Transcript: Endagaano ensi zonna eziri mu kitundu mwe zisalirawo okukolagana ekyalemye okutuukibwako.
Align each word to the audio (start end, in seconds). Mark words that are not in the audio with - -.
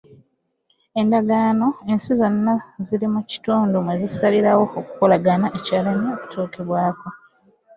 Endagaano 0.99 1.67
ensi 1.91 2.11
zonna 2.19 2.55
eziri 2.79 3.07
mu 3.13 3.21
kitundu 3.29 3.75
mwe 3.83 3.93
zisalirawo 4.01 4.61
okukolagana 4.79 5.47
ekyalemye 5.57 6.09
okutuukibwako. 6.15 7.07